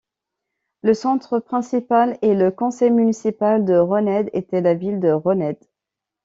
[0.81, 5.59] Le centre principal et le conseil municipal de Rønnede était la ville de Rønnede.